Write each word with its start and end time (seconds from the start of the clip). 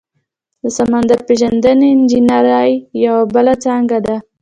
د 0.63 0.65
سمندر 0.77 1.19
پیژندنې 1.27 1.87
انجنیری 1.95 2.71
یوه 3.05 3.23
بله 3.35 3.53
څانګه 3.63 3.97
ده. 4.05 4.15